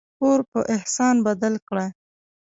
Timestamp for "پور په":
0.17-0.59